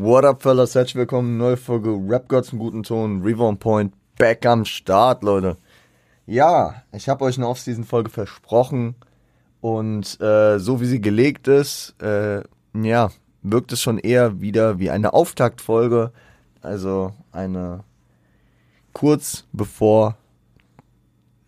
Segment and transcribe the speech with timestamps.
[0.00, 0.76] What up, fellas?
[0.76, 1.38] Herzlich willkommen.
[1.38, 3.20] Neue Folge Rap Gods im guten Ton.
[3.20, 5.56] Reborn Point back am Start, Leute.
[6.24, 8.94] Ja, ich habe euch eine Off-Season-Folge versprochen.
[9.60, 12.44] Und äh, so wie sie gelegt ist, äh,
[12.80, 13.10] ja,
[13.42, 16.12] wirkt es schon eher wieder wie eine Auftaktfolge.
[16.62, 17.82] Also eine
[18.92, 20.16] kurz bevor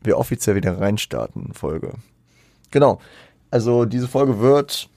[0.01, 1.93] wir offiziell wieder reinstarten Folge.
[2.73, 2.99] Genau.
[3.53, 4.91] Also diese Folge wird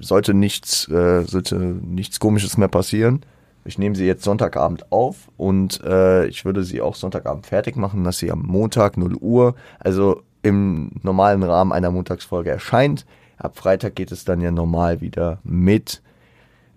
[0.00, 3.22] sollte nichts, äh, sollte nichts Komisches mehr passieren.
[3.64, 8.04] Ich nehme sie jetzt Sonntagabend auf und äh, ich würde sie auch Sonntagabend fertig machen,
[8.04, 13.04] dass sie am Montag 0 Uhr, also im normalen Rahmen einer Montagsfolge erscheint.
[13.36, 16.02] Ab Freitag geht es dann ja normal wieder mit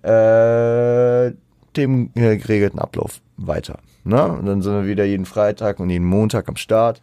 [0.04, 1.32] äh,
[1.78, 3.80] dem äh, geregelten Ablauf weiter.
[4.04, 4.28] Ne?
[4.28, 7.02] Und dann sind wir wieder jeden Freitag und jeden Montag am Start.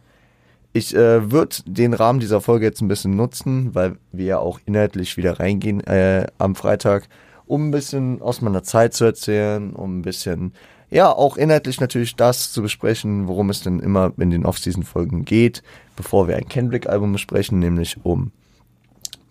[0.71, 4.59] Ich äh, würde den Rahmen dieser Folge jetzt ein bisschen nutzen, weil wir ja auch
[4.65, 7.07] inhaltlich wieder reingehen äh, am Freitag,
[7.47, 10.53] um ein bisschen aus meiner Zeit zu erzählen, um ein bisschen,
[10.91, 15.63] ja, auch inhaltlich natürlich das zu besprechen, worum es denn immer in den Off-Season-Folgen geht,
[15.95, 18.31] bevor wir ein Kendrick-Album besprechen, nämlich um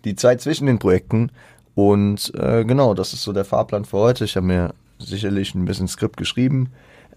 [0.03, 1.31] die Zeit zwischen den Projekten.
[1.73, 4.25] Und äh, genau, das ist so der Fahrplan für heute.
[4.25, 6.69] Ich habe mir sicherlich ein bisschen Skript geschrieben,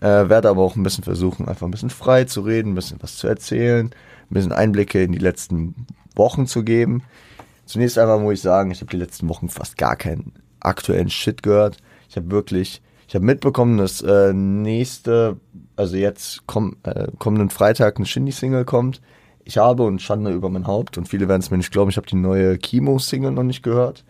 [0.02, 2.98] äh, werde aber auch ein bisschen versuchen, einfach ein bisschen frei zu reden, ein bisschen
[3.00, 5.86] was zu erzählen, ein bisschen Einblicke in die letzten
[6.16, 7.04] Wochen zu geben.
[7.66, 11.42] Zunächst einmal muss ich sagen, ich habe die letzten Wochen fast gar keinen aktuellen Shit
[11.42, 11.76] gehört.
[12.08, 15.36] Ich habe wirklich, ich habe mitbekommen, dass äh, nächste,
[15.76, 19.00] also jetzt komm, äh, kommenden Freitag eine Shindy-Single kommt.
[19.44, 21.96] Ich habe und Schande über mein Haupt und viele werden es mir nicht glauben, ich
[21.96, 24.04] habe die neue Chemo-Single noch nicht gehört.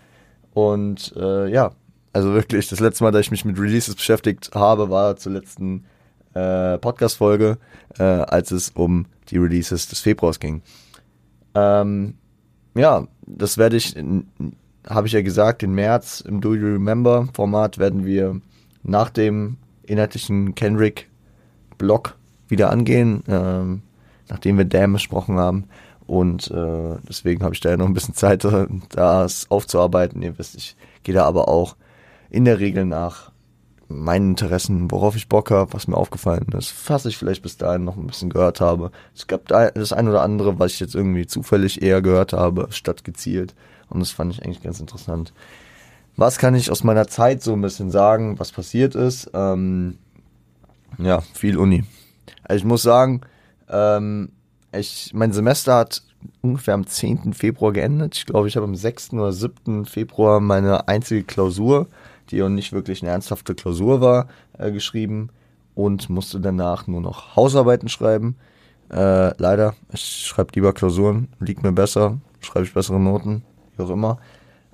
[0.55, 1.73] Und äh, ja,
[2.13, 5.85] also wirklich, das letzte Mal, dass ich mich mit Releases beschäftigt habe, war zur letzten
[6.35, 7.59] äh, Podcast-Folge,
[7.99, 10.63] äh, als es um die Releases des Februars ging.
[11.55, 12.15] Ähm,
[12.75, 13.97] ja, das werde ich,
[14.89, 18.41] habe ich ja gesagt, im März im Do You Remember Format werden wir
[18.83, 22.17] nach dem inhaltlichen Kendrick-Blog
[22.49, 23.83] wieder angehen, ähm,
[24.29, 25.65] nachdem wir Damn besprochen haben.
[26.07, 28.47] Und äh, deswegen habe ich da ja noch ein bisschen Zeit,
[28.91, 30.23] das aufzuarbeiten.
[30.23, 31.77] Ihr wisst, ich gehe da aber auch
[32.33, 33.31] in der Regel nach
[33.89, 37.85] meinen Interessen, worauf ich Bock habe, was mir aufgefallen ist, was ich vielleicht bis dahin
[37.85, 38.91] noch ein bisschen gehört habe.
[39.15, 43.05] Es gab das ein oder andere, was ich jetzt irgendwie zufällig eher gehört habe, statt
[43.05, 43.55] gezielt.
[43.91, 45.35] Und das fand ich eigentlich ganz interessant.
[46.17, 49.31] Was kann ich aus meiner Zeit so ein bisschen sagen, was passiert ist?
[49.35, 49.99] Ähm,
[50.97, 51.85] ja, viel Uni.
[52.45, 53.21] Also ich muss sagen,
[53.69, 54.31] ähm,
[54.73, 56.03] ich, mein Semester hat
[56.41, 57.35] ungefähr am 10.
[57.35, 58.17] Februar geendet.
[58.17, 59.13] Ich glaube, ich habe am 6.
[59.13, 59.85] oder 7.
[59.85, 61.89] Februar meine einzige Klausur
[62.33, 64.29] die auch nicht wirklich eine ernsthafte Klausur war,
[64.59, 65.29] äh, geschrieben
[65.75, 68.37] und musste danach nur noch Hausarbeiten schreiben.
[68.91, 73.43] Äh, leider, ich schreibe lieber Klausuren, liegt mir besser, schreibe ich bessere Noten,
[73.77, 74.19] wie auch immer.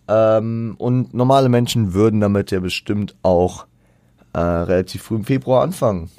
[0.08, 3.66] Ähm, und normale Menschen würden damit ja bestimmt auch
[4.32, 6.10] äh, relativ früh im Februar anfangen,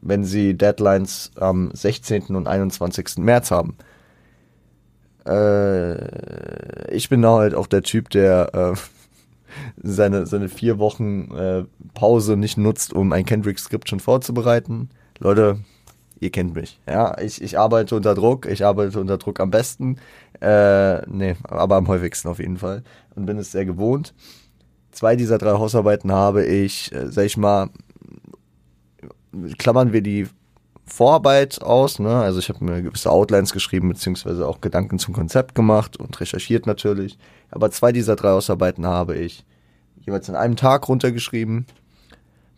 [0.00, 2.34] wenn sie Deadlines am 16.
[2.34, 3.18] und 21.
[3.18, 3.76] März haben.
[5.26, 8.95] Äh, ich bin da halt auch der Typ, der äh,
[9.82, 14.90] seine, seine vier Wochen äh, Pause nicht nutzt, um ein Kendrick-Skript schon vorzubereiten.
[15.18, 15.58] Leute,
[16.20, 16.80] ihr kennt mich.
[16.88, 19.96] Ja, ich, ich arbeite unter Druck, ich arbeite unter Druck am besten.
[20.40, 22.82] Äh, nee, aber am häufigsten auf jeden Fall.
[23.14, 24.14] Und bin es sehr gewohnt.
[24.90, 27.68] Zwei dieser drei Hausarbeiten habe ich, äh, sag ich mal,
[29.58, 30.26] klammern wir die
[30.86, 32.14] Vorarbeit aus, ne?
[32.16, 36.66] Also ich habe mir gewisse Outlines geschrieben, beziehungsweise auch Gedanken zum Konzept gemacht und recherchiert
[36.66, 37.18] natürlich.
[37.50, 39.44] Aber zwei dieser drei Hausarbeiten habe ich
[40.00, 41.66] jeweils an einem Tag runtergeschrieben.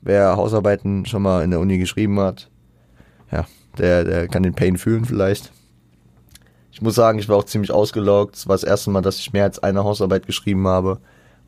[0.02, 2.50] Wer Hausarbeiten schon mal in der Uni geschrieben hat,
[3.32, 3.46] ja,
[3.78, 5.50] der, der kann den Pain fühlen vielleicht.
[6.70, 8.36] Ich muss sagen, ich war auch ziemlich ausgelaugt.
[8.36, 11.00] Es war das erste Mal, dass ich mehr als eine Hausarbeit geschrieben habe.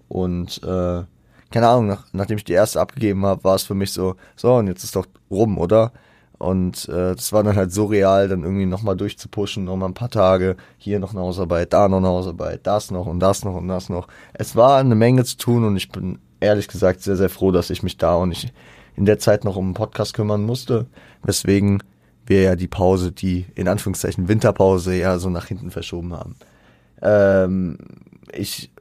[0.08, 1.04] Und äh,
[1.50, 4.54] keine Ahnung, nach, nachdem ich die erste abgegeben habe, war es für mich so, so,
[4.54, 5.92] und jetzt ist doch rum, oder?
[6.40, 10.08] Und äh, das war dann halt so real, dann irgendwie nochmal durchzupushen, nochmal ein paar
[10.08, 13.68] Tage, hier noch eine Hausarbeit, da noch eine Hausarbeit, das noch und das noch und
[13.68, 14.08] das noch.
[14.32, 17.68] Es war eine Menge zu tun und ich bin ehrlich gesagt sehr, sehr froh, dass
[17.68, 18.54] ich mich da und ich
[18.96, 20.86] in der Zeit noch um einen Podcast kümmern musste,
[21.22, 21.82] weswegen
[22.24, 26.36] wir ja die Pause, die in Anführungszeichen Winterpause, ja so nach hinten verschoben haben.
[27.02, 27.76] Ähm,
[28.32, 28.72] ich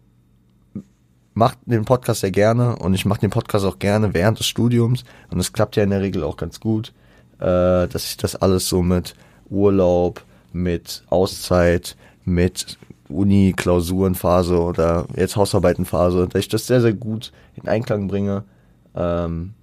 [1.34, 5.04] mache den Podcast sehr gerne und ich mache den Podcast auch gerne während des Studiums
[5.30, 6.94] und es klappt ja in der Regel auch ganz gut
[7.40, 9.16] äh, dass ich das alles so mit
[9.50, 11.96] Urlaub, mit Auszeit,
[12.26, 12.78] mit
[13.10, 18.44] Uni, Klausurenphase oder jetzt Hausarbeitenphase, dass ich das sehr, sehr gut in Einklang bringe.
[18.96, 19.54] Ähm,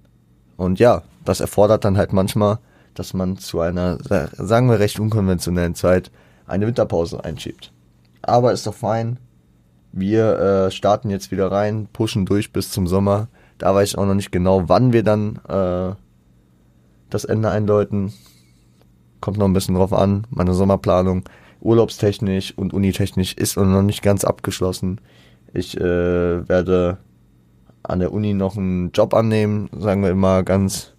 [0.57, 2.59] und ja, das erfordert dann halt manchmal,
[2.93, 3.97] dass man zu einer,
[4.33, 6.11] sagen wir, recht unkonventionellen Zeit
[6.45, 7.71] eine Winterpause einschiebt.
[8.21, 9.19] Aber ist doch fein.
[9.91, 13.27] Wir äh, starten jetzt wieder rein, pushen durch bis zum Sommer.
[13.57, 15.95] Da weiß ich auch noch nicht genau, wann wir dann äh,
[17.09, 18.13] das Ende einläuten.
[19.21, 20.25] Kommt noch ein bisschen drauf an.
[20.29, 21.23] Meine Sommerplanung,
[21.61, 25.01] urlaubstechnisch und unitechnisch ist noch nicht ganz abgeschlossen.
[25.53, 26.97] Ich äh, werde
[27.83, 30.93] an der Uni noch einen Job annehmen, sagen wir immer ganz,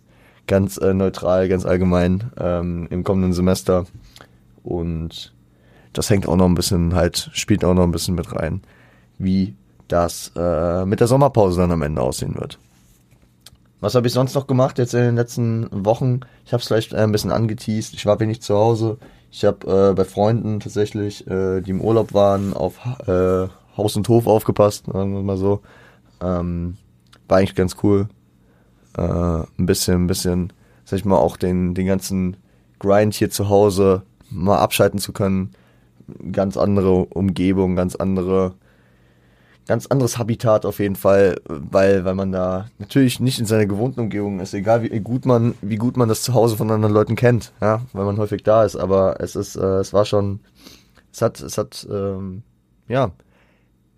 [0.46, 3.86] ganz äh, neutral, ganz allgemein ähm, im kommenden Semester.
[4.62, 5.34] Und
[5.92, 8.62] das hängt auch noch ein bisschen halt, spielt auch noch ein bisschen mit rein,
[9.18, 9.54] wie
[9.88, 12.58] das äh, mit der Sommerpause dann am Ende aussehen wird.
[13.80, 16.20] Was habe ich sonst noch gemacht jetzt in den letzten Wochen?
[16.44, 17.94] Ich habe es vielleicht äh, ein bisschen angeteased.
[17.94, 18.98] Ich war wenig zu Hause.
[19.30, 24.08] Ich habe äh, bei Freunden tatsächlich, äh, die im Urlaub waren, auf äh, Haus und
[24.08, 25.60] Hof aufgepasst, sagen wir mal so.
[26.20, 26.76] Ähm,
[27.28, 28.08] war eigentlich ganz cool.
[28.96, 30.52] Äh, ein bisschen, ein bisschen,
[30.84, 32.36] sag ich mal, auch den, den ganzen
[32.80, 35.52] Grind hier zu Hause mal abschalten zu können.
[36.32, 38.54] Ganz andere Umgebung, ganz andere
[39.68, 44.00] ganz anderes Habitat auf jeden Fall, weil, weil man da natürlich nicht in seiner gewohnten
[44.00, 47.52] Umgebung ist, egal wie gut man, wie gut man das Zuhause von anderen Leuten kennt,
[47.60, 50.40] ja, weil man häufig da ist, aber es ist, äh, es war schon,
[51.12, 52.42] es hat, es hat, ähm,
[52.88, 53.12] ja,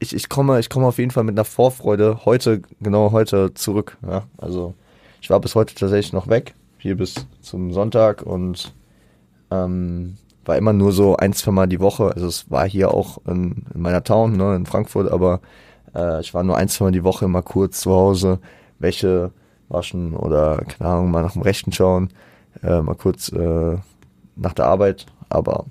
[0.00, 3.96] ich, ich komme, ich komme auf jeden Fall mit einer Vorfreude heute, genau heute zurück,
[4.06, 4.74] ja, also
[5.22, 8.74] ich war bis heute tatsächlich noch weg, hier bis zum Sonntag und,
[9.52, 12.12] ähm, war immer nur so ein, zwei Mal die Woche.
[12.14, 15.40] Also es war hier auch in, in meiner Town, ne, in Frankfurt, aber
[15.94, 18.38] äh, ich war nur ein, zwei Mal die Woche immer kurz zu Hause,
[18.78, 19.32] Wäsche
[19.68, 22.10] waschen oder, keine Ahnung, mal nach dem Rechten schauen,
[22.62, 23.76] äh, mal kurz äh,
[24.36, 25.06] nach der Arbeit.
[25.28, 25.66] Aber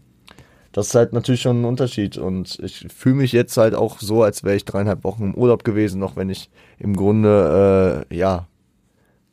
[0.71, 4.23] das ist halt natürlich schon ein Unterschied und ich fühle mich jetzt halt auch so,
[4.23, 8.47] als wäre ich dreieinhalb Wochen im Urlaub gewesen, auch wenn ich im Grunde, äh, ja,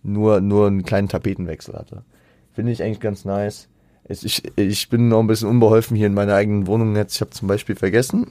[0.03, 2.05] nur, nur einen kleinen Tapetenwechsel hatte.
[2.53, 3.69] Finde ich eigentlich ganz nice.
[4.09, 7.17] Ich, ich bin noch ein bisschen unbeholfen hier in meiner eigenen Wohnung jetzt.
[7.17, 8.29] Ich habe zum Beispiel vergessen,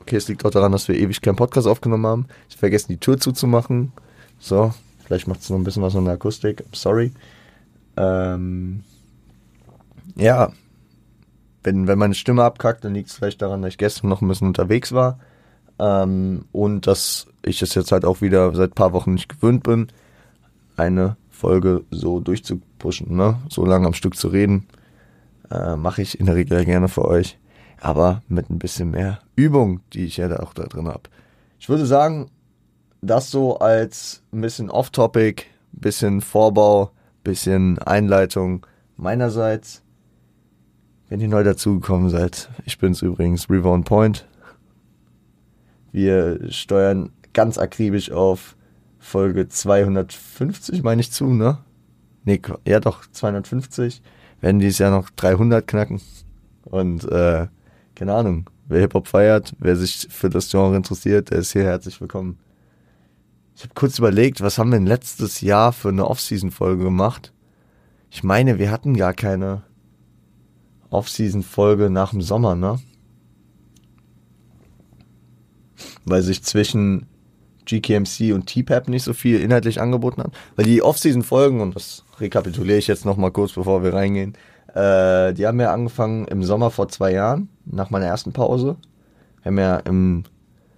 [0.00, 2.26] okay, es liegt auch daran, dass wir ewig keinen Podcast aufgenommen haben.
[2.48, 3.92] Ich vergessen, die Tür zuzumachen.
[4.38, 4.72] So,
[5.04, 6.64] vielleicht macht es noch ein bisschen was an der Akustik.
[6.72, 7.12] Sorry.
[7.96, 8.84] Ähm,
[10.14, 10.52] ja,
[11.64, 14.28] wenn, wenn meine Stimme abkackt, dann liegt es vielleicht daran, dass ich gestern noch ein
[14.28, 15.18] bisschen unterwegs war.
[15.80, 19.88] Ähm, und dass ich es jetzt halt auch wieder seit paar Wochen nicht gewöhnt bin,
[20.76, 23.38] eine Folge so durchzupushen, ne?
[23.48, 24.68] So lange am Stück zu reden
[25.52, 27.38] äh, mache ich in der Regel gerne für euch.
[27.80, 31.02] Aber mit ein bisschen mehr Übung, die ich ja da auch da drin habe.
[31.58, 32.30] Ich würde sagen,
[33.00, 36.92] das so als ein bisschen off-topic, bisschen Vorbau,
[37.24, 38.66] bisschen Einleitung
[38.96, 39.82] meinerseits.
[41.08, 44.26] Wenn ihr neu dazugekommen seid, ich bin's übrigens, Reborn Point.
[45.90, 48.56] Wir steuern ganz akribisch auf
[48.98, 51.58] Folge 250, meine ich zu, ne?
[52.24, 54.02] Nee, ja doch, 250
[54.42, 56.02] werden dieses Jahr noch 300 knacken.
[56.64, 57.46] Und äh,
[57.94, 62.00] keine Ahnung, wer Hip-Hop feiert, wer sich für das Genre interessiert, der ist hier herzlich
[62.00, 62.38] willkommen.
[63.56, 67.32] Ich habe kurz überlegt, was haben wir denn letztes Jahr für eine Off-Season-Folge gemacht?
[68.10, 69.62] Ich meine, wir hatten gar keine
[70.90, 72.80] Off-Season-Folge nach dem Sommer, ne?
[76.04, 77.06] Weil sich zwischen
[77.66, 80.32] GKMC und T-Pap nicht so viel inhaltlich angeboten hat.
[80.56, 84.34] Weil die Off-Season-Folgen, und das rekapituliere ich jetzt nochmal kurz, bevor wir reingehen,
[84.74, 88.76] äh, die haben ja angefangen im Sommer vor zwei Jahren, nach meiner ersten Pause.
[89.42, 90.24] Wir haben ja im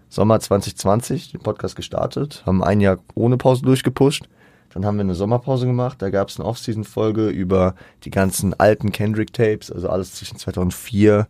[0.08, 4.28] Sommer 2020 den Podcast gestartet, haben ein Jahr ohne Pause durchgepusht.
[4.72, 8.90] Dann haben wir eine Sommerpause gemacht, da gab es eine Off-Season-Folge über die ganzen alten
[8.90, 11.28] Kendrick-Tapes, also alles zwischen 2004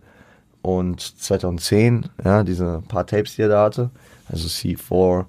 [0.62, 3.90] und 2010, ja, diese paar Tapes, die er da hatte.
[4.28, 5.26] Also C4,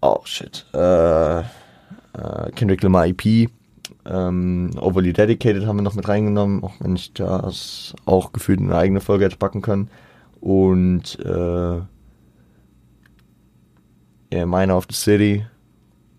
[0.00, 1.44] oh shit, äh, äh,
[2.54, 3.50] Kendrick Lamar EP,
[4.06, 8.70] ähm, Overly Dedicated haben wir noch mit reingenommen, auch wenn ich das auch gefühlt in
[8.70, 9.90] eine eigene Folge hätte packen können.
[10.40, 11.80] Und äh,
[14.32, 15.44] yeah, Miner of the City.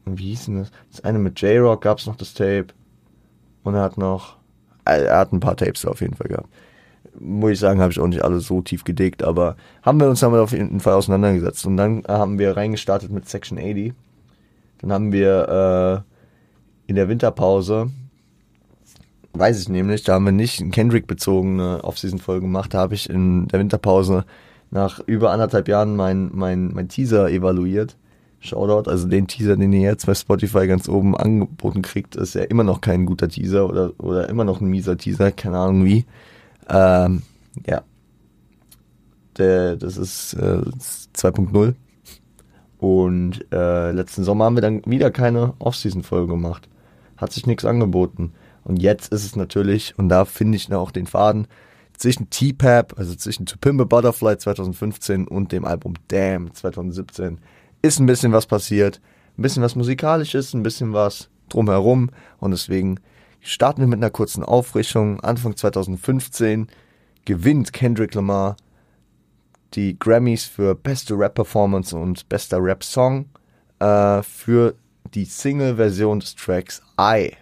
[0.06, 0.72] Und wie hieß denn das?
[0.92, 2.68] Das eine mit J-Rock gab es noch das Tape.
[3.64, 4.38] Und er hat noch,
[4.86, 6.50] er hat ein paar Tapes auf jeden Fall gehabt
[7.20, 10.22] muss ich sagen, habe ich auch nicht alle so tief gedickt, aber haben wir uns
[10.22, 11.66] damit auf jeden Fall auseinandergesetzt.
[11.66, 13.94] Und dann haben wir reingestartet mit Section 80.
[14.80, 17.92] Dann haben wir äh, in der Winterpause,
[19.34, 23.48] weiß ich nämlich, da haben wir nicht eine Kendrick-bezogene Off-Season-Folge gemacht, da habe ich in
[23.48, 24.26] der Winterpause
[24.72, 27.98] nach über anderthalb Jahren mein, mein, mein Teaser evaluiert.
[28.40, 32.42] Shoutout, also den Teaser, den ihr jetzt bei Spotify ganz oben angeboten kriegt, ist ja
[32.42, 36.06] immer noch kein guter Teaser oder, oder immer noch ein mieser Teaser, keine Ahnung wie.
[36.70, 37.24] Ähm,
[37.66, 37.84] ja.
[39.38, 40.62] Der, das ist äh,
[41.16, 41.76] 2.0.
[42.78, 46.68] Und äh, letzten Sommer haben wir dann wieder keine Off-Season-Folge gemacht.
[47.18, 48.34] Hat sich nichts angeboten.
[48.64, 51.48] Und jetzt ist es natürlich, und da finde ich auch den Faden,
[52.02, 57.38] zwischen T-Pap, also zwischen To Pimp Butterfly 2015 und dem Album Damn 2017,
[57.84, 59.00] ist ein bisschen was passiert.
[59.38, 62.10] ein bisschen was Musikalisches, ein bisschen was drumherum.
[62.40, 63.00] Und deswegen
[63.42, 65.20] starten wir mit einer kurzen Auffrischung.
[65.22, 66.68] Anfang 2015
[67.26, 68.56] gewinnt Kendrick Lamar
[69.74, 73.26] die Grammys für beste Rap-Performance und bester Rap-Song
[73.80, 74.76] äh, für
[75.14, 77.34] die Single-Version des Tracks I.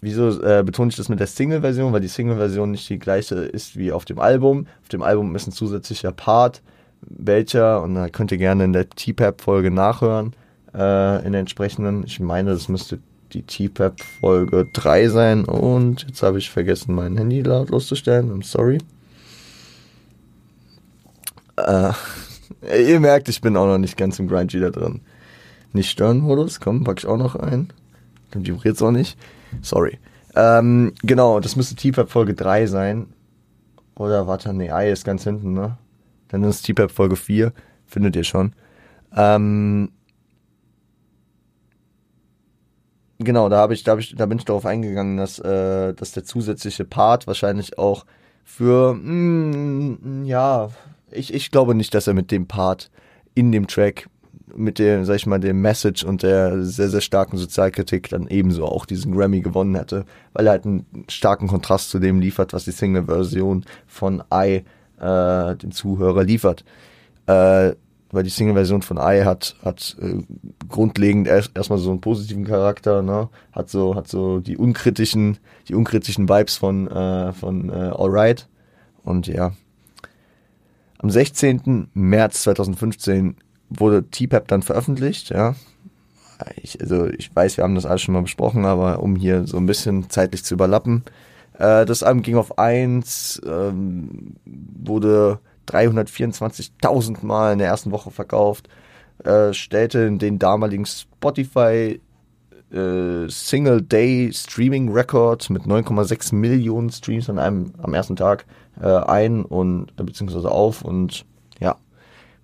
[0.00, 1.92] Wieso äh, betone ich das mit der Single-Version?
[1.92, 4.66] Weil die Single-Version nicht die gleiche ist wie auf dem Album.
[4.82, 6.62] Auf dem Album ist ein zusätzlicher Part,
[7.02, 10.34] welcher, und da könnt ihr gerne in der T-Pap-Folge nachhören,
[10.74, 12.98] äh, in der entsprechenden, ich meine, das müsste
[13.32, 18.44] die T-Pap-Folge 3 sein und jetzt habe ich vergessen, mein Handy lautlos zu stellen, I'm
[18.44, 18.78] sorry.
[21.56, 21.92] Äh,
[22.84, 25.00] ihr merkt, ich bin auch noch nicht ganz im Grind wieder drin.
[25.72, 27.72] Nicht stören Modus, komm, pack ich auch noch ein.
[28.30, 29.18] Dann vibriert es auch nicht.
[29.62, 29.98] Sorry.
[30.34, 33.06] Ähm, genau, das müsste T-Pap Folge 3 sein.
[33.96, 35.76] Oder warte, nee, I ist ganz hinten, ne?
[36.28, 37.52] Dann ist T-Pap Folge 4.
[37.86, 38.52] Findet ihr schon.
[39.16, 39.90] Ähm,
[43.20, 46.12] genau, da habe ich, da habe ich, da bin ich darauf eingegangen, dass, äh, dass
[46.12, 48.04] der zusätzliche Part wahrscheinlich auch
[48.44, 50.70] für, mm, ja,
[51.10, 52.90] ich, ich glaube nicht, dass er mit dem Part
[53.34, 54.08] in dem Track
[54.56, 58.66] mit dem, sag ich mal, dem Message und der sehr, sehr starken Sozialkritik dann ebenso
[58.66, 62.64] auch diesen Grammy gewonnen hätte, weil er halt einen starken Kontrast zu dem liefert, was
[62.64, 64.64] die Single-Version von I
[65.00, 66.64] äh, den Zuhörer liefert.
[67.26, 67.74] Äh,
[68.12, 70.22] weil die Single-Version von I hat, hat äh,
[70.68, 73.28] grundlegend erst, erstmal so einen positiven Charakter, ne?
[73.52, 75.38] Hat so, hat so die unkritischen,
[75.68, 78.48] die unkritischen Vibes von, äh, von äh, Alright.
[79.04, 79.52] Und ja.
[80.98, 81.88] Am 16.
[81.94, 83.36] März 2015
[83.70, 85.54] wurde T-Pap dann veröffentlicht, ja.
[86.56, 89.56] Ich, also ich weiß, wir haben das alles schon mal besprochen, aber um hier so
[89.56, 91.04] ein bisschen zeitlich zu überlappen.
[91.58, 95.38] Äh, das Album ging auf 1, ähm, wurde
[95.70, 98.68] 324.000 Mal in der ersten Woche verkauft,
[99.24, 102.00] äh, stellte den damaligen Spotify
[102.72, 108.46] äh, Single Day Streaming Record mit 9,6 Millionen Streams an einem am ersten Tag
[108.80, 111.26] äh, ein und äh, beziehungsweise auf und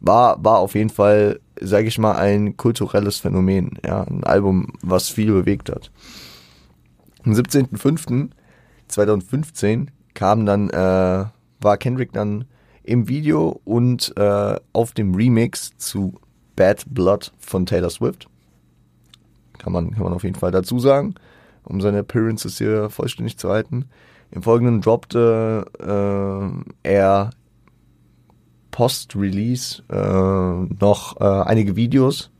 [0.00, 3.78] war, war auf jeden Fall, sage ich mal, ein kulturelles Phänomen.
[3.85, 5.90] Ja, ein Album, was viel bewegt hat.
[7.25, 11.25] Am 17.05.2015 kam dann, äh,
[11.61, 12.45] war Kendrick dann
[12.87, 16.14] im Video und äh, auf dem Remix zu
[16.55, 18.28] Bad Blood von Taylor Swift.
[19.59, 21.14] Kann man, kann man auf jeden Fall dazu sagen,
[21.64, 23.87] um seine Appearances hier vollständig zu halten.
[24.31, 27.31] Im Folgenden droppte äh, er
[28.71, 32.31] Post-Release äh, noch äh, einige Videos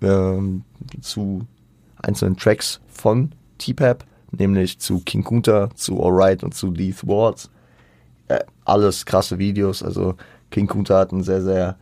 [0.00, 0.38] äh,
[1.00, 1.46] zu
[2.02, 7.50] einzelnen Tracks von T-Pap, nämlich zu King Kunta, zu Alright und zu Lee Thwarts.
[8.28, 10.14] Äh, alles krasse Videos, also
[10.50, 11.76] King Kunta hat einen sehr, sehr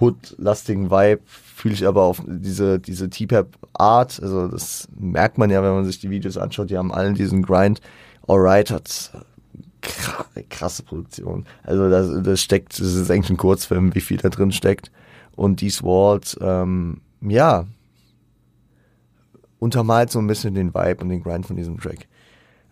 [0.00, 5.72] Hood-lastigen Vibe, fühle ich aber auf diese, diese T-Pap-Art, also das merkt man ja, wenn
[5.74, 7.80] man sich die Videos anschaut, die haben allen diesen Grind.
[8.26, 9.10] Alright hat
[10.48, 11.44] krasse Produktion.
[11.62, 14.90] Also das, das steckt, das ist eigentlich ein Kurzfilm, wie viel da drin steckt.
[15.34, 17.66] Und These Walls, ähm, ja,
[19.58, 22.06] untermalt so ein bisschen den Vibe und den Grind von diesem Track.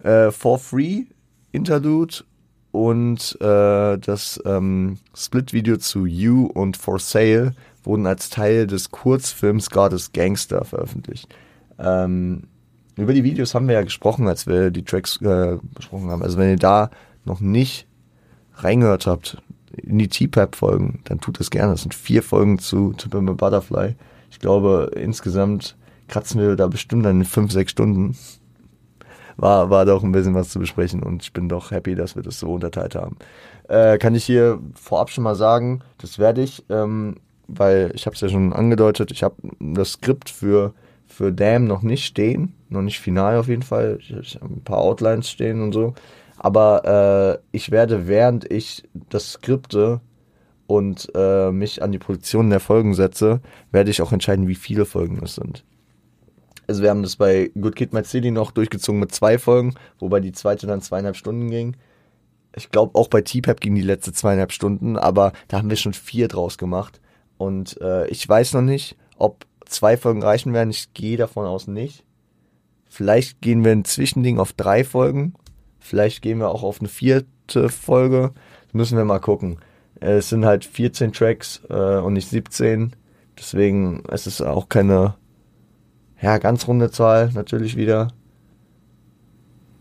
[0.02, 1.04] Äh, For Free
[1.52, 2.24] Interlude
[2.72, 9.70] und äh, das ähm, Split-Video zu You und For Sale wurden als Teil des Kurzfilms
[9.70, 11.34] Goddess Gangster veröffentlicht.
[11.78, 12.44] Ähm,
[12.96, 16.22] über die Videos haben wir ja gesprochen, als wir die Tracks äh, besprochen haben.
[16.22, 16.90] Also wenn ihr da
[17.24, 17.86] noch nicht
[18.56, 19.42] reingehört habt
[19.76, 21.72] in die T-Pap-Folgen, dann tut das gerne.
[21.72, 23.94] Das sind vier Folgen zu Be Butterfly.
[24.30, 25.76] Ich glaube, insgesamt
[26.08, 28.16] kratzen wir da bestimmt dann in fünf, sechs Stunden.
[29.40, 32.22] War, war doch ein bisschen was zu besprechen und ich bin doch happy, dass wir
[32.22, 33.16] das so unterteilt haben.
[33.68, 37.16] Äh, kann ich hier vorab schon mal sagen, das werde ich, ähm,
[37.48, 40.74] weil ich habe es ja schon angedeutet, ich habe das Skript für
[41.06, 43.98] für Damn noch nicht stehen, noch nicht final auf jeden Fall.
[44.00, 45.94] Ich, ich habe ein paar Outlines stehen und so.
[46.38, 50.00] Aber äh, ich werde, während ich das Skripte
[50.66, 53.40] und äh, mich an die Produktion der Folgen setze,
[53.72, 55.64] werde ich auch entscheiden, wie viele Folgen es sind.
[56.70, 60.20] Also wir haben das bei Good Kid Mad City noch durchgezogen mit zwei Folgen, wobei
[60.20, 61.74] die zweite dann zweieinhalb Stunden ging.
[62.54, 65.94] Ich glaube auch bei T-Pep ging die letzte zweieinhalb Stunden, aber da haben wir schon
[65.94, 67.00] vier draus gemacht.
[67.38, 70.70] Und äh, ich weiß noch nicht, ob zwei Folgen reichen werden.
[70.70, 72.04] Ich gehe davon aus nicht.
[72.88, 75.34] Vielleicht gehen wir ein Zwischending auf drei Folgen.
[75.80, 78.30] Vielleicht gehen wir auch auf eine vierte Folge.
[78.66, 79.58] Das müssen wir mal gucken.
[79.98, 82.94] Es sind halt 14 Tracks äh, und nicht 17.
[83.36, 85.16] Deswegen es ist es auch keine
[86.20, 88.08] ja, ganz runde Zahl natürlich wieder.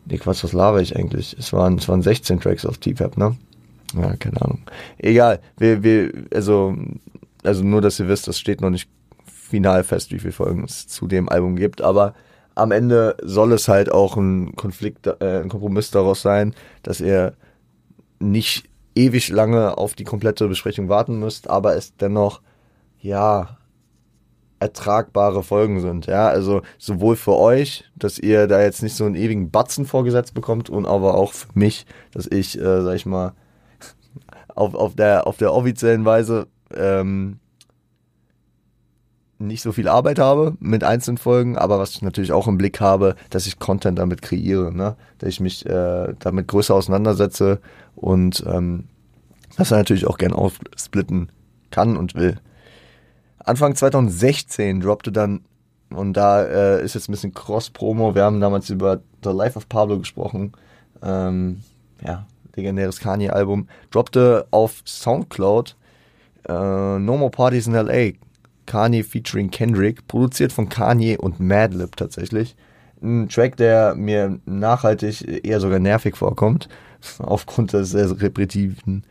[0.05, 1.35] Nee, Quatsch, was laber ich eigentlich?
[1.37, 3.35] Es waren, es waren 16 Tracks auf T-Pap, ne?
[3.95, 4.61] Ja, keine Ahnung.
[4.97, 5.39] Egal.
[5.57, 6.75] Wir, wir, also,
[7.43, 8.89] also nur, dass ihr wisst, das steht noch nicht
[9.25, 12.13] final fest, wie viele Folgen es zu dem Album gibt, aber
[12.55, 16.53] am Ende soll es halt auch ein Konflikt, äh, ein Kompromiss daraus sein,
[16.83, 17.33] dass ihr
[18.19, 22.41] nicht ewig lange auf die komplette Besprechung warten müsst, aber es dennoch,
[22.99, 23.58] ja,
[24.59, 26.05] ertragbare Folgen sind.
[26.05, 30.33] Ja, also sowohl für euch, dass ihr da jetzt nicht so einen ewigen Batzen vorgesetzt
[30.33, 33.33] bekommt und aber auch für mich, dass ich, äh, sag ich mal,
[34.55, 37.39] auf, auf, der, auf der offiziellen Weise ähm,
[39.37, 42.81] nicht so viel Arbeit habe mit einzelnen Folgen, aber was ich natürlich auch im Blick
[42.81, 44.97] habe, dass ich Content damit kreiere, ne?
[45.17, 47.61] dass ich mich äh, damit größer auseinandersetze
[47.95, 48.89] und ähm,
[49.57, 51.31] das natürlich auch gern aufsplitten
[51.71, 52.39] kann und will.
[53.43, 55.41] Anfang 2016 droppte dann,
[55.91, 59.69] und da äh, ist jetzt ein bisschen Cross-Promo, wir haben damals über The Life of
[59.69, 60.51] Pablo gesprochen,
[61.01, 61.61] ähm,
[62.05, 65.75] ja, legendäres Kanye-Album, droppte auf Soundcloud
[66.47, 68.13] äh, No More Parties in L.A.,
[68.65, 72.55] Kanye featuring Kendrick, produziert von Kanye und Madlib tatsächlich.
[73.01, 76.69] Ein Track, der mir nachhaltig eher sogar nervig vorkommt,
[77.19, 79.03] aufgrund des repetitiven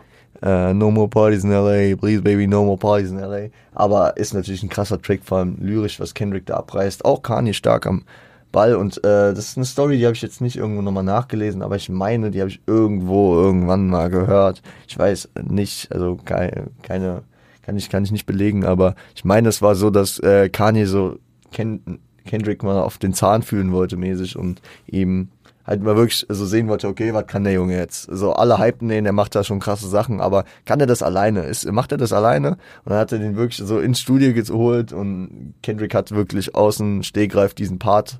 [0.42, 3.48] uh, No More Parties in LA, Please Baby, No More Parties in LA.
[3.74, 7.04] Aber ist natürlich ein krasser Track, vor allem lyrisch, was Kendrick da abreißt.
[7.04, 8.04] Auch Kanye stark am
[8.50, 11.60] Ball und äh, das ist eine Story, die habe ich jetzt nicht irgendwo nochmal nachgelesen,
[11.60, 14.62] aber ich meine, die habe ich irgendwo irgendwann mal gehört.
[14.86, 17.24] Ich weiß nicht, also keine, keine
[17.62, 20.86] kann ich, kann ich nicht belegen, aber ich meine, es war so, dass äh, Kanye
[20.86, 21.18] so
[21.52, 25.28] Ken, Kendrick mal auf den Zahn fühlen wollte mäßig und ihm
[25.68, 28.08] halt mal wirklich so sehen wollte, okay, was kann der Junge jetzt?
[28.10, 31.42] So alle hypen den, der macht da schon krasse Sachen, aber kann er das alleine?
[31.42, 32.52] Ist, macht er das alleine?
[32.52, 37.02] Und dann hat er den wirklich so ins Studio geholt und Kendrick hat wirklich außen
[37.02, 38.18] Stehgreif diesen Part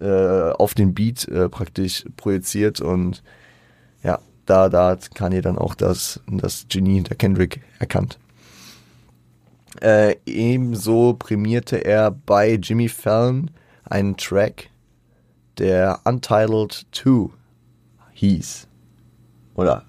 [0.00, 3.22] äh, auf den Beat äh, praktisch projiziert und
[4.02, 8.18] ja, da, da hat Kanye dann auch das, das Genie hinter Kendrick erkannt.
[9.82, 13.50] Äh, ebenso prämierte er bei Jimmy Fallon
[13.84, 14.70] einen Track,
[15.58, 17.30] der Untitled 2
[18.12, 18.68] hieß.
[19.54, 19.84] Oder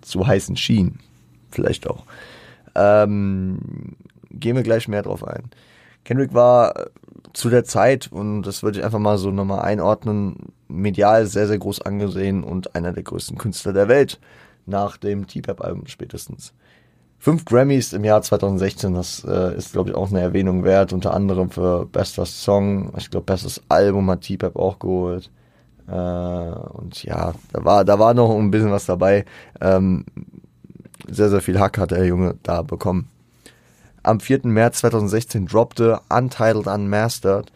[0.00, 0.98] zu heißen schien.
[1.50, 2.04] Vielleicht auch.
[2.74, 3.96] Ähm,
[4.30, 5.50] gehen wir gleich mehr drauf ein.
[6.04, 6.90] Kendrick war
[7.32, 11.58] zu der Zeit, und das würde ich einfach mal so nochmal einordnen, medial sehr, sehr
[11.58, 14.18] groß angesehen und einer der größten Künstler der Welt.
[14.66, 16.52] Nach dem T-Pap-Album spätestens.
[17.22, 21.12] Fünf Grammys im Jahr 2016, das äh, ist, glaube ich, auch eine Erwähnung wert, unter
[21.12, 25.30] anderem für Bester Song, ich glaube, Bestes Album hat T-Pap auch geholt.
[25.86, 29.26] Äh, und ja, da war, da war noch ein bisschen was dabei.
[29.60, 30.06] Ähm,
[31.10, 33.10] sehr, sehr viel Hack hat der Junge da bekommen.
[34.02, 34.40] Am 4.
[34.44, 37.52] März 2016 droppte Untitled Unmastered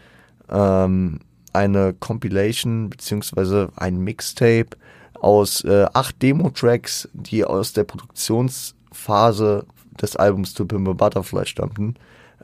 [0.51, 1.21] ähm,
[1.55, 4.77] eine Compilation beziehungsweise ein Mixtape
[5.19, 9.67] aus äh, acht Demo-Tracks, die aus der Produktions- Phase
[10.01, 11.95] des Albums To Pimp a Butterfly stammten.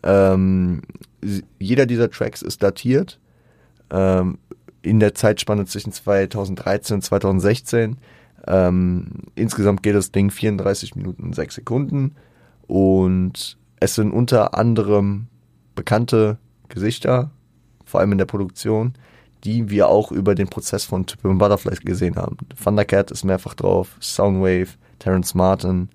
[0.03, 0.83] Ähm,
[1.59, 3.19] jeder dieser Tracks ist datiert
[3.91, 4.39] ähm,
[4.83, 7.99] in der Zeitspanne zwischen 2013 und 2016.
[8.47, 12.15] Ähm, insgesamt geht das Ding 34 Minuten und 6 Sekunden
[12.67, 15.27] und es sind unter anderem
[15.75, 17.31] bekannte Gesichter,
[17.85, 18.95] vor allem in der Produktion,
[19.45, 22.37] die wir auch über den Prozess von a Butterfly gesehen haben.
[22.63, 25.89] Thundercat ist mehrfach drauf, Soundwave, Terrence Martin,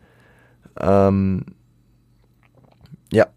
[0.80, 1.46] ähm,
[3.12, 3.28] ja.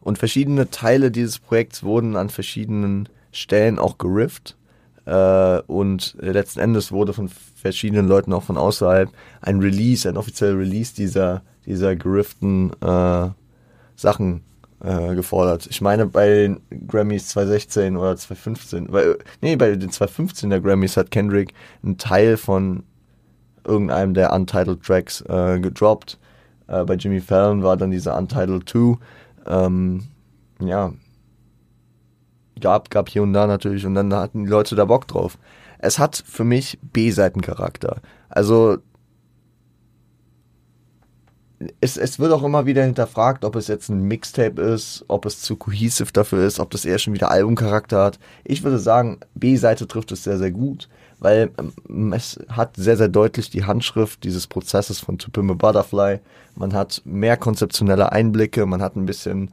[0.00, 4.56] Und verschiedene Teile dieses Projekts wurden an verschiedenen Stellen auch gerifft.
[5.04, 9.10] Äh, und letzten Endes wurde von verschiedenen Leuten auch von außerhalb
[9.40, 13.28] ein Release, ein offizieller Release dieser, dieser gerifften äh,
[13.96, 14.42] Sachen
[14.80, 15.66] äh, gefordert.
[15.70, 21.10] Ich meine, bei den Grammys 2016 oder 2015, weil, nee, bei den 2015er Grammys hat
[21.10, 22.84] Kendrick einen Teil von
[23.68, 26.18] irgendeinem der Untitled Tracks äh, gedroppt.
[26.66, 28.96] Äh, bei Jimmy Fallon war dann dieser Untitled 2.
[29.46, 30.04] Ähm,
[30.60, 30.92] ja,
[32.60, 35.38] gab, gab hier und da natürlich und dann hatten die Leute da Bock drauf.
[35.78, 38.00] Es hat für mich B-Seitencharakter.
[38.28, 38.78] Also
[41.80, 45.40] es, es wird auch immer wieder hinterfragt, ob es jetzt ein Mixtape ist, ob es
[45.40, 48.18] zu cohesive dafür ist, ob das eher schon wieder Albumcharakter hat.
[48.44, 51.50] Ich würde sagen, B-Seite trifft es sehr, sehr gut weil
[51.88, 56.20] ähm, es hat sehr, sehr deutlich die Handschrift dieses Prozesses von To Butterfly.
[56.54, 59.50] Man hat mehr konzeptionelle Einblicke, man hat ein bisschen,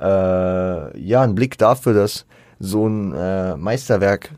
[0.00, 2.26] äh, ja, einen Blick dafür, dass
[2.58, 4.30] so ein äh, Meisterwerk,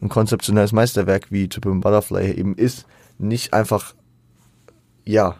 [0.00, 2.86] ein konzeptionelles Meisterwerk wie To Butterfly eben ist,
[3.18, 3.94] nicht einfach,
[5.04, 5.36] ja,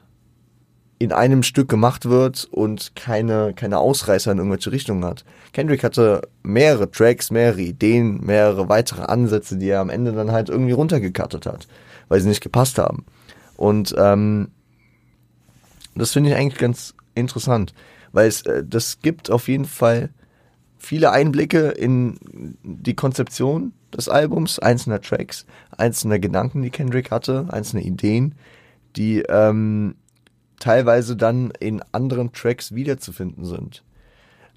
[0.99, 5.25] in einem Stück gemacht wird und keine, keine Ausreißer in irgendwelche Richtungen hat.
[5.53, 10.49] Kendrick hatte mehrere Tracks, mehrere Ideen, mehrere weitere Ansätze, die er am Ende dann halt
[10.49, 11.69] irgendwie runtergekattet hat,
[12.09, 13.05] weil sie nicht gepasst haben.
[13.57, 14.49] Und ähm,
[15.95, 17.75] das finde ich eigentlich ganz interessant.
[18.13, 20.11] weil es äh, das gibt auf jeden Fall
[20.79, 22.19] viele Einblicke in
[22.63, 28.35] die Konzeption des Albums, einzelner Tracks, einzelner Gedanken, die Kendrick hatte, einzelne Ideen,
[28.97, 29.97] die ähm,
[30.59, 33.83] teilweise dann in anderen Tracks wiederzufinden sind.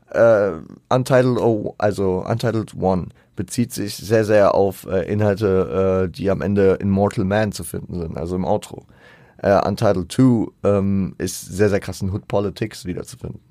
[0.10, 0.52] Äh,
[0.90, 6.42] Untitled O, also Untitled One, bezieht sich sehr, sehr auf äh, Inhalte, äh, die am
[6.42, 8.86] Ende in Mortal Man zu finden sind, also im Outro.
[9.38, 13.42] Äh, Untitled 2 ähm, ist sehr, sehr krass in Hood Politics wiederzufinden.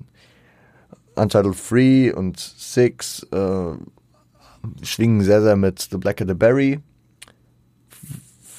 [1.15, 3.73] Untitled 3 und 6 äh,
[4.83, 6.79] schwingen sehr, sehr mit The Black and the Berry.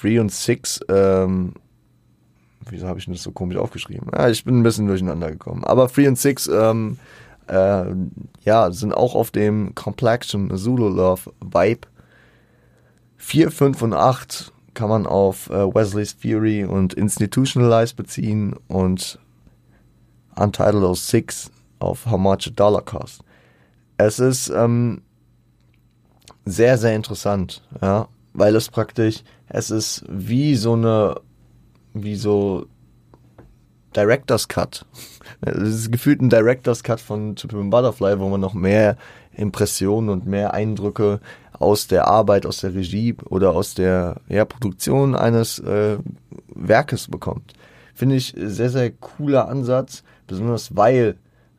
[0.02, 1.54] 3 und 6, ähm,
[2.68, 4.08] wieso habe ich das so komisch aufgeschrieben?
[4.12, 5.64] Ja, ich bin ein bisschen durcheinander gekommen.
[5.64, 6.98] Aber 3 und 6, ähm,
[7.48, 7.84] äh,
[8.44, 11.88] ja, sind auch auf dem Complexion Zulu Love Vibe.
[13.16, 19.18] 4, 5 und 8 kann man auf äh, Wesley's Fury und Institutionalized beziehen und
[20.34, 23.22] Untitled 06 auf How Much a Dollar Cost.
[23.96, 25.02] Es ist ähm,
[26.44, 31.20] sehr, sehr interessant, ja, weil es praktisch, es ist wie so eine,
[31.94, 32.66] wie so
[33.94, 34.86] Director's Cut.
[35.40, 38.96] Es ist gefühlt ein Director's Cut von To Butterfly, wo man noch mehr
[39.34, 41.20] Impressionen und mehr Eindrücke
[41.58, 45.98] aus der Arbeit, aus der Regie oder aus der ja, Produktion eines äh,
[46.48, 47.52] Werkes bekommt.
[47.94, 51.16] Finde ich sehr, sehr cooler Ansatz, besonders weil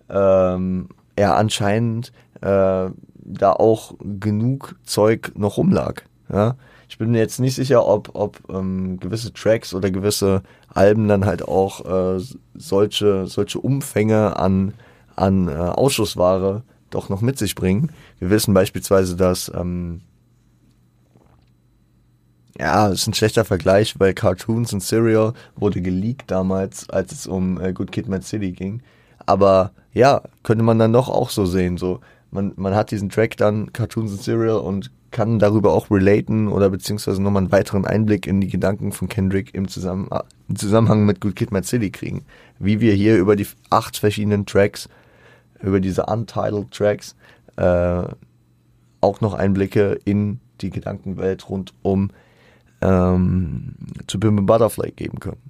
[0.09, 2.89] ähm, er anscheinend äh,
[3.25, 6.01] da auch genug Zeug noch rumlag.
[6.31, 6.55] Ja?
[6.93, 11.25] Ich bin mir jetzt nicht sicher, ob, ob ähm, gewisse Tracks oder gewisse Alben dann
[11.25, 14.75] halt auch äh, solche, solche Umfänge an,
[15.15, 17.91] an äh, Ausschussware doch noch mit sich bringen.
[18.19, 20.01] Wir wissen beispielsweise, dass ähm,
[22.59, 27.59] ja, ist ein schlechter Vergleich, weil Cartoons und Serial wurde geleakt damals, als es um
[27.59, 28.83] äh, Good Kid Mad City ging.
[29.25, 31.79] Aber ja, könnte man dann doch auch so sehen.
[31.79, 36.49] So, man, man hat diesen Track dann, Cartoons und Serial, und kann darüber auch relaten
[36.49, 40.09] oder beziehungsweise nochmal einen weiteren Einblick in die Gedanken von Kendrick im, Zusammen
[40.49, 42.25] im Zusammenhang mit Good Kid Mad City kriegen.
[42.59, 44.89] Wie wir hier über die acht verschiedenen Tracks,
[45.61, 47.15] über diese Untitled Tracks,
[47.55, 48.03] äh,
[48.99, 52.09] auch noch Einblicke in die Gedankenwelt rund um
[52.81, 53.75] ähm,
[54.07, 55.41] zu Pimp Butterfly geben können.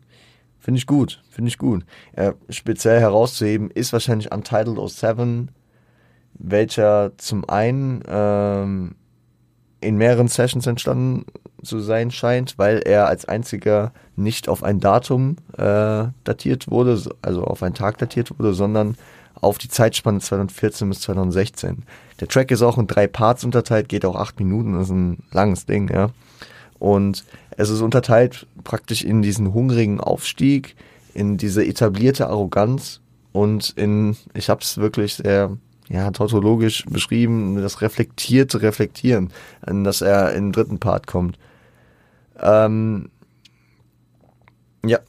[0.59, 1.85] Finde ich gut, finde ich gut.
[2.13, 5.49] Äh, speziell herauszuheben ist wahrscheinlich Untitled 07,
[6.33, 8.95] welcher zum einen ähm,
[9.83, 11.25] in mehreren Sessions entstanden
[11.63, 17.43] zu sein scheint, weil er als einziger nicht auf ein Datum äh, datiert wurde, also
[17.43, 18.97] auf einen Tag datiert wurde, sondern
[19.41, 21.83] auf die Zeitspanne 2014 bis 2016.
[22.19, 25.65] Der Track ist auch in drei Parts unterteilt, geht auch acht Minuten, ist ein langes
[25.65, 26.09] Ding, ja.
[26.79, 30.75] Und es ist unterteilt praktisch in diesen hungrigen Aufstieg,
[31.13, 32.99] in diese etablierte Arroganz
[33.31, 35.57] und in, ich habe es wirklich sehr
[35.89, 41.37] ja, tautologisch beschrieben, das reflektierte Reflektieren, an das er im dritten Part kommt.
[42.39, 43.09] Ähm,
[44.85, 44.99] ja,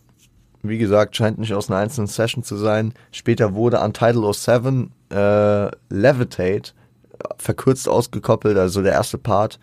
[0.62, 2.94] wie gesagt, scheint nicht aus einer einzelnen Session zu sein.
[3.12, 6.72] Später wurde Untitled 07 äh, Levitate
[7.38, 9.58] verkürzt ausgekoppelt, also der erste Part,